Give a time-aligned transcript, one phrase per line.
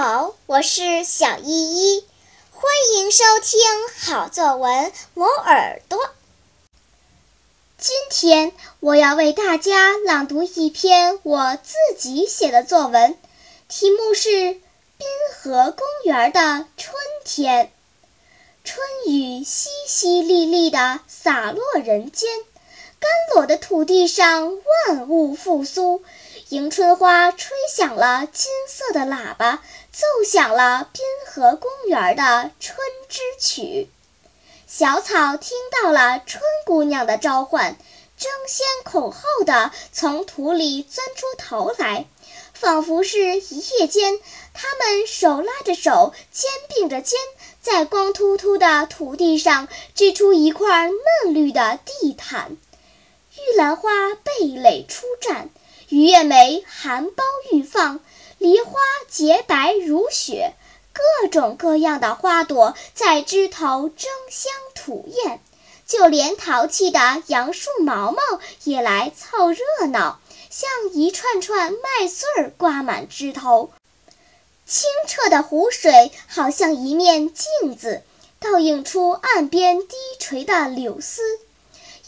[0.00, 2.04] 好我是小依依，
[2.52, 3.58] 欢迎收听
[3.98, 5.98] 好作文磨耳朵。
[7.76, 13.18] 今天我要为大家朗读一篇我自己写的作文，
[13.66, 14.60] 题目是《滨
[15.34, 16.94] 河公园的春
[17.24, 17.66] 天》。
[18.62, 22.30] 春雨淅淅沥沥地洒落人间，
[23.00, 26.04] 干裸的土地上万物复苏。
[26.50, 29.62] 迎春花吹响了金色的喇叭，
[29.92, 33.90] 奏响了滨河公园的春之曲。
[34.66, 37.76] 小草听到了春姑娘的召唤，
[38.16, 42.06] 争先恐后地从土里钻出头来，
[42.54, 44.18] 仿佛是一夜间，
[44.54, 47.20] 它们手拉着手，肩并着肩，
[47.60, 52.56] 在光秃秃的土地上织出一块嫩绿的地毯。
[53.36, 53.90] 玉兰花
[54.24, 55.48] 蓓蕾初绽。
[55.90, 58.00] 鱼叶梅含苞欲放，
[58.36, 60.52] 梨花洁白如雪，
[60.92, 65.40] 各种各样的花朵在枝头争相吐艳，
[65.86, 68.20] 就连淘气的杨树毛毛
[68.64, 73.70] 也来凑热闹，像一串串麦穗儿挂满枝头。
[74.66, 78.02] 清澈的湖水好像一面镜子，
[78.38, 81.22] 倒映出岸边低垂的柳丝。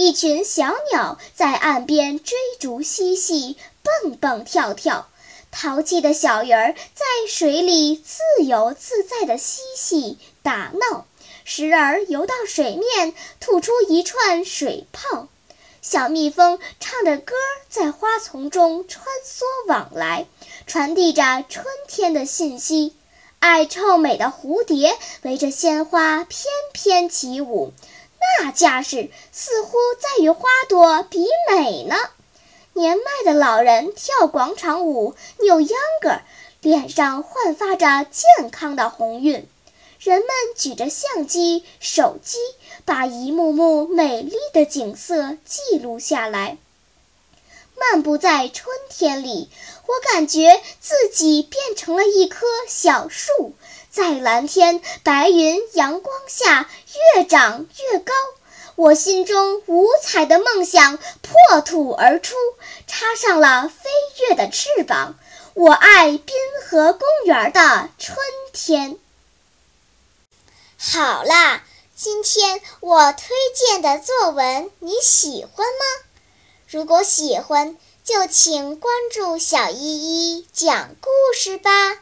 [0.00, 5.08] 一群小鸟在岸边追逐嬉戏，蹦蹦跳跳。
[5.50, 11.04] 淘气的小鱼儿在水里自由自在地嬉戏打闹，
[11.44, 15.26] 时而游到水面，吐出一串水泡。
[15.82, 17.34] 小蜜蜂唱着歌，
[17.68, 20.26] 在花丛中穿梭往来，
[20.68, 22.94] 传递着春天的信息。
[23.40, 27.72] 爱臭美的蝴蝶围着鲜花翩翩起舞。
[28.20, 31.96] 那架势似乎在与花朵比美呢。
[32.72, 36.20] 年迈的老人跳广场舞，扭秧歌，
[36.60, 39.48] 脸上焕发着健康的红晕。
[39.98, 42.38] 人们举着相机、手机，
[42.84, 46.56] 把一幕幕美丽的景色记录下来。
[47.80, 49.50] 漫步在春天里，
[49.86, 53.54] 我感觉自己变成了一棵小树。
[53.90, 56.68] 在蓝天白云阳光下
[57.14, 58.12] 越长越高，
[58.76, 62.36] 我心中五彩的梦想破土而出，
[62.86, 63.90] 插上了飞
[64.28, 65.18] 跃的翅膀。
[65.54, 68.16] 我爱滨河公园的春
[68.52, 68.96] 天。
[70.78, 71.64] 好啦，
[71.96, 76.06] 今天我推荐的作文你喜欢吗？
[76.68, 81.98] 如果喜欢，就请关注小依依讲故事吧。